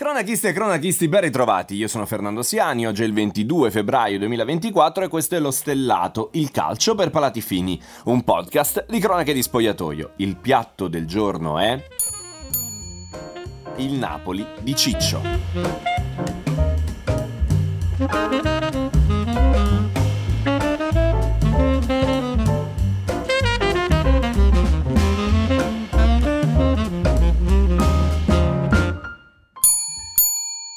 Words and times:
Cronachiste 0.00 0.48
e 0.48 0.52
cronachisti 0.54 1.08
ben 1.08 1.20
ritrovati, 1.20 1.74
io 1.74 1.86
sono 1.86 2.06
Fernando 2.06 2.42
Siani, 2.42 2.86
oggi 2.86 3.02
è 3.02 3.04
il 3.04 3.12
22 3.12 3.70
febbraio 3.70 4.16
2024 4.16 5.04
e 5.04 5.08
questo 5.08 5.34
è 5.34 5.38
Lo 5.38 5.50
Stellato, 5.50 6.30
il 6.32 6.50
calcio 6.50 6.94
per 6.94 7.10
palati 7.10 7.42
fini, 7.42 7.78
un 8.04 8.24
podcast 8.24 8.86
di 8.88 8.98
cronache 8.98 9.34
di 9.34 9.42
spogliatoio. 9.42 10.12
Il 10.16 10.38
piatto 10.38 10.88
del 10.88 11.06
giorno 11.06 11.58
è... 11.58 11.78
Il 13.76 13.92
Napoli 13.92 14.46
di 14.62 14.74
Ciccio. 14.74 15.20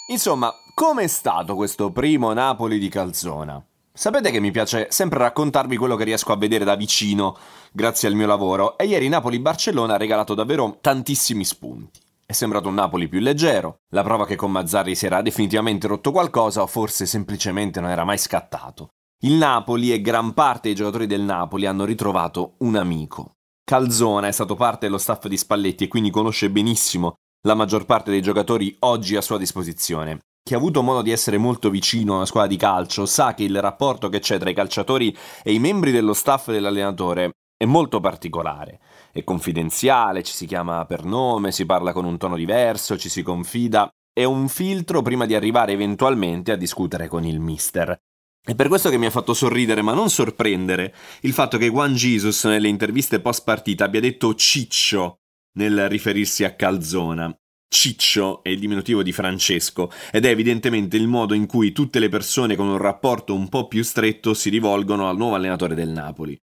Insomma, 0.07 0.53
com'è 0.73 1.07
stato 1.07 1.55
questo 1.55 1.89
primo 1.91 2.33
Napoli 2.33 2.77
di 2.77 2.89
Calzona? 2.89 3.63
Sapete 3.93 4.31
che 4.31 4.41
mi 4.41 4.51
piace 4.51 4.87
sempre 4.89 5.19
raccontarvi 5.19 5.77
quello 5.77 5.95
che 5.95 6.03
riesco 6.03 6.33
a 6.33 6.37
vedere 6.37 6.65
da 6.65 6.75
vicino 6.75 7.37
grazie 7.71 8.09
al 8.09 8.15
mio 8.15 8.27
lavoro 8.27 8.77
e 8.77 8.85
ieri 8.85 9.07
Napoli-Barcellona 9.07 9.93
ha 9.93 9.97
regalato 9.97 10.33
davvero 10.33 10.77
tantissimi 10.81 11.45
spunti. 11.45 12.01
È 12.25 12.33
sembrato 12.33 12.67
un 12.67 12.73
Napoli 12.73 13.07
più 13.07 13.19
leggero, 13.19 13.77
la 13.93 14.03
prova 14.03 14.25
che 14.25 14.35
con 14.35 14.51
Mazzarri 14.51 14.93
si 14.93 15.05
era 15.05 15.21
definitivamente 15.21 15.87
rotto 15.87 16.11
qualcosa 16.11 16.63
o 16.63 16.67
forse 16.67 17.05
semplicemente 17.05 17.79
non 17.79 17.89
era 17.89 18.03
mai 18.03 18.17
scattato. 18.17 18.89
Il 19.23 19.35
Napoli 19.35 19.93
e 19.93 20.01
gran 20.01 20.33
parte 20.33 20.67
dei 20.67 20.75
giocatori 20.75 21.07
del 21.07 21.21
Napoli 21.21 21.65
hanno 21.65 21.85
ritrovato 21.85 22.55
un 22.57 22.75
amico. 22.75 23.35
Calzona 23.63 24.27
è 24.27 24.31
stato 24.31 24.55
parte 24.55 24.87
dello 24.87 24.97
staff 24.97 25.27
di 25.27 25.37
Spalletti 25.37 25.85
e 25.85 25.87
quindi 25.87 26.09
conosce 26.09 26.49
benissimo 26.49 27.15
la 27.45 27.55
maggior 27.55 27.85
parte 27.85 28.09
dei 28.09 28.21
giocatori 28.21 28.75
oggi 28.79 29.17
a 29.17 29.21
sua 29.21 29.37
disposizione. 29.37 30.19
Chi 30.43 30.53
ha 30.53 30.57
avuto 30.57 30.81
modo 30.81 31.01
di 31.01 31.11
essere 31.11 31.37
molto 31.37 31.69
vicino 31.69 32.13
a 32.13 32.15
una 32.17 32.25
squadra 32.25 32.49
di 32.49 32.57
calcio 32.57 33.05
sa 33.05 33.33
che 33.33 33.43
il 33.43 33.59
rapporto 33.61 34.09
che 34.09 34.19
c'è 34.19 34.37
tra 34.37 34.49
i 34.49 34.53
calciatori 34.53 35.15
e 35.43 35.53
i 35.53 35.59
membri 35.59 35.91
dello 35.91 36.13
staff 36.13 36.51
dell'allenatore 36.51 37.31
è 37.57 37.65
molto 37.65 37.99
particolare. 37.99 38.79
È 39.11 39.23
confidenziale, 39.23 40.23
ci 40.23 40.33
si 40.33 40.45
chiama 40.45 40.85
per 40.85 41.03
nome, 41.03 41.51
si 41.51 41.65
parla 41.65 41.93
con 41.93 42.05
un 42.05 42.17
tono 42.17 42.35
diverso, 42.35 42.97
ci 42.97 43.09
si 43.09 43.23
confida. 43.23 43.89
È 44.11 44.23
un 44.23 44.47
filtro 44.47 45.01
prima 45.01 45.25
di 45.25 45.35
arrivare 45.35 45.73
eventualmente 45.73 46.51
a 46.51 46.57
discutere 46.57 47.07
con 47.07 47.25
il 47.25 47.39
mister. 47.39 47.97
È 48.45 48.55
per 48.55 48.67
questo 48.67 48.89
che 48.89 48.97
mi 48.97 49.05
ha 49.05 49.11
fatto 49.11 49.33
sorridere, 49.33 49.81
ma 49.81 49.93
non 49.93 50.09
sorprendere, 50.09 50.93
il 51.21 51.31
fatto 51.31 51.57
che 51.57 51.69
Juan 51.69 51.93
Jesus 51.93 52.43
nelle 52.45 52.67
interviste 52.67 53.21
post 53.21 53.43
partita 53.43 53.85
abbia 53.85 54.01
detto 54.01 54.35
ciccio 54.35 55.19
nel 55.53 55.89
riferirsi 55.89 56.43
a 56.43 56.55
Calzona. 56.55 57.35
Ciccio 57.67 58.43
è 58.43 58.49
il 58.49 58.59
diminutivo 58.59 59.01
di 59.01 59.11
Francesco 59.11 59.91
ed 60.11 60.25
è 60.25 60.29
evidentemente 60.29 60.95
il 60.95 61.07
modo 61.07 61.33
in 61.33 61.47
cui 61.47 61.71
tutte 61.71 61.97
le 61.97 62.09
persone 62.09 62.55
con 62.55 62.67
un 62.67 62.77
rapporto 62.77 63.33
un 63.33 63.49
po' 63.49 63.67
più 63.67 63.83
stretto 63.83 64.35
si 64.35 64.49
rivolgono 64.49 65.09
al 65.09 65.17
nuovo 65.17 65.35
allenatore 65.35 65.73
del 65.73 65.89
Napoli. 65.89 66.39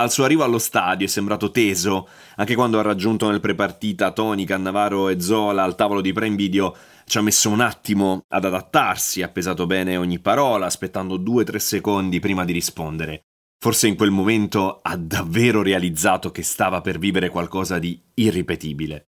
Al 0.00 0.10
suo 0.10 0.24
arrivo 0.24 0.44
allo 0.44 0.58
stadio 0.58 1.06
è 1.06 1.08
sembrato 1.08 1.50
teso, 1.50 2.08
anche 2.36 2.54
quando 2.54 2.78
ha 2.78 2.82
raggiunto 2.82 3.30
nel 3.30 3.40
prepartita 3.40 4.12
Tony, 4.12 4.44
Cannavaro 4.44 5.08
e 5.08 5.20
Zola 5.20 5.62
al 5.62 5.76
tavolo 5.76 6.00
di 6.00 6.12
Prime 6.12 6.36
Video 6.36 6.74
ci 7.04 7.18
ha 7.18 7.22
messo 7.22 7.50
un 7.50 7.60
attimo 7.60 8.24
ad 8.28 8.44
adattarsi, 8.44 9.22
ha 9.22 9.28
pesato 9.28 9.66
bene 9.66 9.96
ogni 9.96 10.18
parola, 10.18 10.66
aspettando 10.66 11.18
2-3 11.18 11.56
secondi 11.56 12.20
prima 12.20 12.44
di 12.44 12.52
rispondere. 12.52 13.29
Forse 13.62 13.88
in 13.88 13.94
quel 13.94 14.10
momento 14.10 14.80
ha 14.80 14.96
davvero 14.96 15.62
realizzato 15.62 16.30
che 16.30 16.42
stava 16.42 16.80
per 16.80 16.98
vivere 16.98 17.28
qualcosa 17.28 17.78
di 17.78 18.00
irripetibile. 18.14 19.08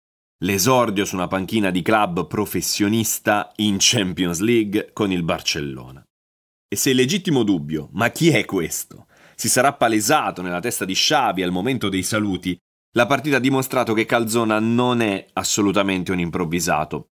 L'esordio 0.44 1.06
su 1.06 1.14
una 1.14 1.28
panchina 1.28 1.70
di 1.70 1.80
club 1.80 2.26
professionista 2.26 3.50
in 3.56 3.76
Champions 3.78 4.40
League 4.40 4.90
con 4.92 5.10
il 5.10 5.22
Barcellona. 5.22 6.02
E 6.68 6.76
se 6.76 6.90
il 6.90 6.96
legittimo 6.96 7.42
dubbio, 7.42 7.88
ma 7.92 8.10
chi 8.10 8.28
è 8.28 8.44
questo? 8.44 9.06
Si 9.34 9.48
sarà 9.48 9.72
palesato 9.72 10.42
nella 10.42 10.60
testa 10.60 10.84
di 10.84 10.92
Xavi 10.92 11.42
al 11.42 11.50
momento 11.50 11.88
dei 11.88 12.02
saluti, 12.02 12.54
la 12.96 13.06
partita 13.06 13.36
ha 13.36 13.40
dimostrato 13.40 13.94
che 13.94 14.04
Calzona 14.04 14.58
non 14.58 15.00
è 15.00 15.27
assolutamente 15.33 16.12
un 16.12 16.20
improvvisato, 16.20 17.08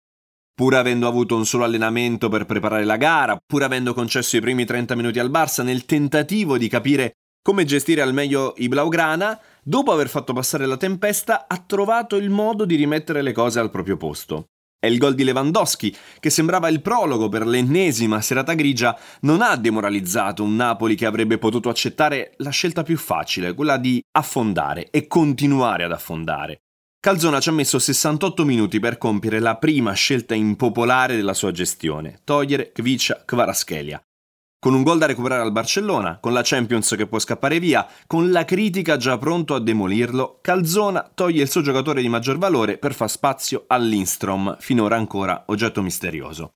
pur 0.59 0.75
avendo 0.75 1.06
avuto 1.06 1.37
un 1.37 1.44
solo 1.44 1.62
allenamento 1.62 2.28
per 2.28 2.47
preparare 2.47 2.84
la 2.84 2.97
gara, 2.97 3.37
pur 3.37 3.62
avendo 3.62 3.94
concesso 3.94 4.37
i 4.37 4.41
primi 4.41 4.65
30 4.65 4.97
minuti 4.97 5.19
al 5.19 5.31
Barça 5.31 5.62
nel 5.62 5.84
tentativo 5.84 6.59
di 6.59 6.67
capire 6.67 7.18
come 7.49 7.65
gestire 7.65 8.03
al 8.03 8.13
meglio 8.13 8.53
i 8.59 8.69
Blaugrana, 8.69 9.41
dopo 9.63 9.91
aver 9.91 10.11
fatto 10.11 10.35
passare 10.35 10.67
la 10.67 10.77
tempesta, 10.77 11.47
ha 11.49 11.57
trovato 11.57 12.17
il 12.17 12.29
modo 12.29 12.67
di 12.67 12.75
rimettere 12.75 13.23
le 13.23 13.33
cose 13.33 13.59
al 13.59 13.71
proprio 13.71 13.97
posto. 13.97 14.49
E 14.79 14.89
il 14.89 14.99
gol 14.99 15.15
di 15.15 15.25
Lewandowski, 15.25 15.97
che 16.21 16.29
sembrava 16.29 16.69
il 16.69 16.83
prologo 16.83 17.31
per 17.31 17.47
l'ennesima 17.47 18.21
serata 18.21 18.53
grigia, 18.53 18.95
non 19.21 19.41
ha 19.41 19.57
demoralizzato 19.57 20.43
un 20.43 20.57
Napoli 20.57 20.95
che 20.95 21.07
avrebbe 21.07 21.39
potuto 21.39 21.71
accettare 21.71 22.35
la 22.37 22.51
scelta 22.51 22.83
più 22.83 22.99
facile, 22.99 23.55
quella 23.55 23.79
di 23.79 23.99
affondare 24.13 24.91
e 24.91 25.07
continuare 25.07 25.85
ad 25.85 25.93
affondare. 25.93 26.59
Calzona 27.01 27.41
ci 27.41 27.49
ha 27.49 27.53
messo 27.53 27.79
68 27.79 28.45
minuti 28.45 28.79
per 28.79 28.99
compiere 28.99 29.41
la 29.41 29.57
prima 29.57 29.95
scelta 29.95 30.35
impopolare 30.35 31.17
della 31.17 31.33
sua 31.33 31.51
gestione, 31.51 32.21
togliere 32.25 32.73
Kvicia 32.73 33.23
Kvaratskhelia. 33.25 34.03
Con 34.61 34.75
un 34.75 34.83
gol 34.83 34.99
da 34.99 35.07
recuperare 35.07 35.43
al 35.43 35.53
Barcellona, 35.53 36.19
con 36.19 36.33
la 36.33 36.41
Champions 36.43 36.95
che 36.97 37.07
può 37.07 37.21
scappare 37.21 37.61
via, 37.61 37.87
con 38.09 38.33
la 38.33 38.45
critica 38.45 38.97
già 38.97 39.17
pronto 39.17 39.55
a 39.55 39.61
demolirlo, 39.61 40.41
Calzona 40.41 41.09
toglie 41.15 41.43
il 41.43 41.49
suo 41.49 41.61
giocatore 41.61 42.03
di 42.03 42.09
maggior 42.09 42.39
valore 42.39 42.77
per 42.77 42.93
far 42.93 43.09
spazio 43.09 43.67
all'Instrom, 43.69 44.57
finora 44.59 44.97
ancora 44.97 45.45
oggetto 45.47 45.81
misterioso. 45.81 46.55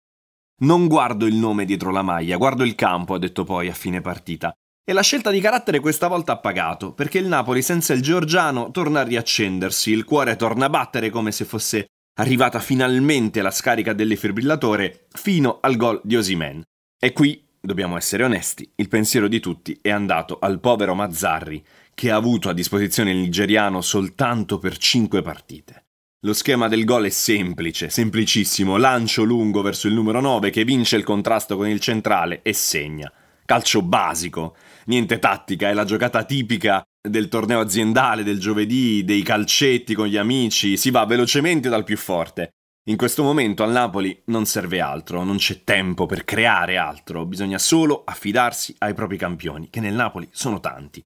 Non 0.63 0.89
guardo 0.89 1.27
il 1.27 1.37
nome 1.37 1.65
dietro 1.65 1.93
la 1.93 2.03
maglia, 2.03 2.37
guardo 2.39 2.65
il 2.65 2.75
campo, 2.75 3.15
ha 3.15 3.19
detto 3.21 3.45
poi 3.45 3.69
a 3.69 3.75
fine 3.75 4.01
partita. 4.01 4.53
E 4.85 4.93
la 4.93 5.03
scelta 5.03 5.31
di 5.31 5.41
carattere 5.41 5.79
questa 5.79 6.09
volta 6.09 6.33
ha 6.33 6.39
pagato, 6.39 6.95
perché 6.95 7.19
il 7.19 7.29
Napoli 7.29 7.63
senza 7.63 7.93
il 7.93 8.03
georgiano 8.03 8.73
torna 8.73 8.99
a 8.99 9.05
riaccendersi, 9.05 9.93
il 9.93 10.05
cuore 10.05 10.35
torna 10.35 10.67
a 10.67 10.71
battere 10.71 11.09
come 11.09 11.31
se 11.31 11.45
fosse 11.45 11.87
arrivata 12.19 12.59
finalmente 12.59 13.43
la 13.43 13.53
scarica 13.53 13.93
del 13.93 14.09
defibrillatore 14.09 15.07
fino 15.13 15.59
al 15.61 15.77
gol 15.77 16.01
di 16.03 16.17
Osimen. 16.17 16.65
E 16.99 17.13
qui, 17.13 17.51
dobbiamo 17.63 17.97
essere 17.97 18.25
onesti, 18.25 18.69
il 18.75 18.89
pensiero 18.89 19.29
di 19.29 19.39
tutti 19.39 19.79
è 19.81 19.91
andato 19.91 20.39
al 20.41 20.59
povero 20.59 20.95
Mazzarri, 20.95 21.65
che 21.95 22.11
ha 22.11 22.17
avuto 22.17 22.49
a 22.49 22.53
disposizione 22.53 23.13
il 23.13 23.19
nigeriano 23.19 23.81
soltanto 23.81 24.59
per 24.59 24.77
5 24.77 25.23
partite. 25.23 25.85
Lo 26.25 26.33
schema 26.33 26.69
del 26.69 26.85
gol 26.85 27.07
è 27.07 27.11
semplice, 27.11 27.89
semplicissimo, 27.89 28.77
lancio 28.77 29.23
lungo 29.23 29.63
verso 29.63 29.87
il 29.87 29.95
numero 29.95 30.21
9 30.21 30.51
che 30.51 30.65
vince 30.65 30.97
il 30.97 31.05
contrasto 31.05 31.57
con 31.57 31.69
il 31.69 31.81
centrale 31.81 32.43
e 32.43 32.53
segna. 32.53 33.13
Calcio 33.45 33.83
basico, 33.83 34.57
niente 34.87 35.19
tattica, 35.19 35.69
è 35.69 35.73
la 35.73 35.85
giocata 35.85 36.25
tipica 36.25 36.83
del 37.01 37.29
torneo 37.29 37.61
aziendale 37.61 38.23
del 38.23 38.39
giovedì, 38.39 39.05
dei 39.05 39.23
calcetti 39.23 39.95
con 39.95 40.07
gli 40.07 40.17
amici, 40.17 40.77
si 40.77 40.91
va 40.91 41.05
velocemente 41.05 41.69
dal 41.69 41.85
più 41.85 41.97
forte. 41.97 42.51
In 42.87 42.97
questo 42.97 43.23
momento 43.23 43.63
al 43.63 43.71
Napoli 43.71 44.23
non 44.27 44.45
serve 44.45 44.81
altro, 44.81 45.23
non 45.23 45.37
c'è 45.37 45.63
tempo 45.63 46.07
per 46.07 46.25
creare 46.25 46.79
altro, 46.79 47.25
bisogna 47.25 47.59
solo 47.59 48.03
affidarsi 48.05 48.75
ai 48.79 48.93
propri 48.93 49.17
campioni, 49.17 49.71
che 49.71 49.79
nel 49.79 49.95
Napoli 49.95 50.29
sono 50.33 50.59
tanti. 50.59 51.01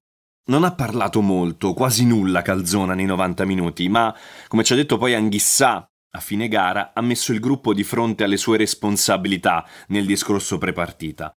Non 0.45 0.63
ha 0.63 0.73
parlato 0.73 1.21
molto, 1.21 1.73
quasi 1.73 2.03
nulla 2.03 2.41
Calzona 2.41 2.95
nei 2.95 3.05
90 3.05 3.45
minuti, 3.45 3.87
ma, 3.89 4.15
come 4.47 4.63
ci 4.63 4.73
ha 4.73 4.75
detto 4.75 4.97
poi 4.97 5.13
Anghissà 5.13 5.87
a 6.09 6.19
fine 6.19 6.47
gara, 6.47 6.93
ha 6.95 7.01
messo 7.01 7.31
il 7.31 7.39
gruppo 7.39 7.75
di 7.75 7.83
fronte 7.83 8.23
alle 8.23 8.37
sue 8.37 8.57
responsabilità 8.57 9.63
nel 9.89 10.07
discorso 10.07 10.57
prepartita. 10.57 11.31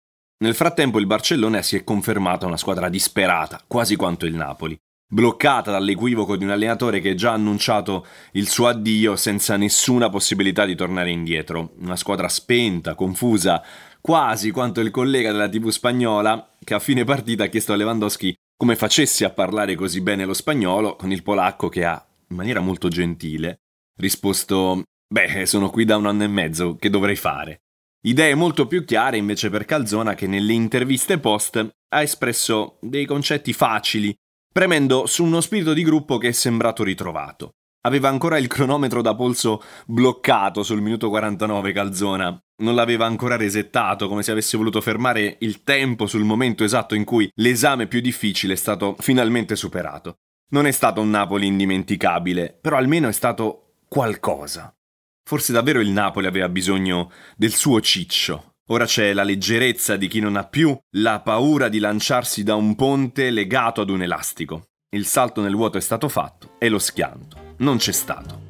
Nel 0.44 0.54
frattempo 0.54 1.00
il 1.00 1.06
Barcellona 1.06 1.62
si 1.62 1.74
è 1.74 1.82
confermata 1.82 2.46
una 2.46 2.56
squadra 2.56 2.88
disperata, 2.88 3.60
quasi 3.66 3.96
quanto 3.96 4.24
il 4.24 4.36
Napoli, 4.36 4.78
bloccata 5.10 5.70
dall'equivoco 5.70 6.36
di 6.36 6.44
un 6.44 6.50
allenatore 6.50 7.00
che 7.00 7.14
già 7.14 7.30
ha 7.30 7.34
annunciato 7.34 8.06
il 8.32 8.48
suo 8.48 8.68
addio 8.68 9.16
senza 9.16 9.56
nessuna 9.56 10.10
possibilità 10.10 10.64
di 10.64 10.74
tornare 10.74 11.10
indietro. 11.10 11.72
Una 11.78 11.96
squadra 11.96 12.28
spenta, 12.28 12.94
confusa, 12.94 13.62
quasi 14.00 14.50
quanto 14.50 14.80
il 14.80 14.90
collega 14.90 15.32
della 15.32 15.48
TV 15.48 15.68
spagnola 15.68 16.56
che 16.62 16.74
a 16.74 16.78
fine 16.78 17.04
partita 17.04 17.44
ha 17.44 17.48
chiesto 17.48 17.72
a 17.72 17.76
Lewandowski 17.76 18.34
come 18.56 18.76
facesse 18.76 19.24
a 19.24 19.30
parlare 19.30 19.74
così 19.74 20.00
bene 20.00 20.24
lo 20.24 20.34
spagnolo 20.34 20.96
con 20.96 21.12
il 21.12 21.22
polacco 21.22 21.68
che 21.68 21.84
ha, 21.84 22.04
in 22.28 22.36
maniera 22.36 22.60
molto 22.60 22.88
gentile, 22.88 23.60
risposto 23.96 24.82
Beh, 25.10 25.46
sono 25.46 25.70
qui 25.70 25.86
da 25.86 25.96
un 25.96 26.04
anno 26.04 26.24
e 26.24 26.28
mezzo, 26.28 26.76
che 26.76 26.90
dovrei 26.90 27.16
fare? 27.16 27.62
Idee 28.02 28.34
molto 28.34 28.66
più 28.66 28.84
chiare 28.84 29.16
invece 29.16 29.48
per 29.48 29.64
Calzona 29.64 30.14
che 30.14 30.26
nelle 30.26 30.52
interviste 30.52 31.18
post 31.18 31.56
ha 31.88 32.02
espresso 32.02 32.76
dei 32.82 33.06
concetti 33.06 33.54
facili, 33.54 34.14
premendo 34.58 35.06
su 35.06 35.22
uno 35.22 35.40
spirito 35.40 35.72
di 35.72 35.84
gruppo 35.84 36.18
che 36.18 36.30
è 36.30 36.32
sembrato 36.32 36.82
ritrovato. 36.82 37.52
Aveva 37.82 38.08
ancora 38.08 38.38
il 38.38 38.48
cronometro 38.48 39.02
da 39.02 39.14
polso 39.14 39.62
bloccato 39.86 40.64
sul 40.64 40.80
minuto 40.80 41.08
49 41.10 41.70
Calzona, 41.70 42.36
non 42.62 42.74
l'aveva 42.74 43.06
ancora 43.06 43.36
resettato 43.36 44.08
come 44.08 44.24
se 44.24 44.32
avesse 44.32 44.56
voluto 44.56 44.80
fermare 44.80 45.36
il 45.42 45.62
tempo 45.62 46.08
sul 46.08 46.24
momento 46.24 46.64
esatto 46.64 46.96
in 46.96 47.04
cui 47.04 47.30
l'esame 47.36 47.86
più 47.86 48.00
difficile 48.00 48.54
è 48.54 48.56
stato 48.56 48.96
finalmente 48.98 49.54
superato. 49.54 50.16
Non 50.50 50.66
è 50.66 50.72
stato 50.72 51.00
un 51.00 51.10
Napoli 51.10 51.46
indimenticabile, 51.46 52.58
però 52.60 52.78
almeno 52.78 53.06
è 53.06 53.12
stato 53.12 53.74
qualcosa. 53.86 54.74
Forse 55.22 55.52
davvero 55.52 55.78
il 55.78 55.90
Napoli 55.90 56.26
aveva 56.26 56.48
bisogno 56.48 57.12
del 57.36 57.52
suo 57.52 57.80
ciccio. 57.80 58.54
Ora 58.70 58.84
c'è 58.84 59.14
la 59.14 59.22
leggerezza 59.22 59.96
di 59.96 60.08
chi 60.08 60.20
non 60.20 60.36
ha 60.36 60.44
più 60.44 60.78
la 60.96 61.20
paura 61.20 61.68
di 61.68 61.78
lanciarsi 61.78 62.42
da 62.42 62.54
un 62.54 62.74
ponte 62.74 63.30
legato 63.30 63.80
ad 63.80 63.88
un 63.88 64.02
elastico. 64.02 64.68
Il 64.90 65.06
salto 65.06 65.40
nel 65.40 65.54
vuoto 65.54 65.78
è 65.78 65.80
stato 65.80 66.08
fatto 66.08 66.56
e 66.58 66.68
lo 66.68 66.78
schianto 66.78 67.54
non 67.58 67.78
c'è 67.78 67.92
stato. 67.92 68.46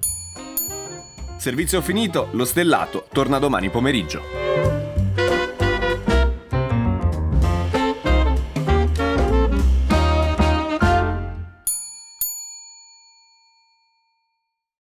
Servizio 1.38 1.80
finito, 1.80 2.28
lo 2.32 2.44
stellato 2.44 3.06
torna 3.12 3.38
domani 3.38 3.70
pomeriggio. 3.70 4.47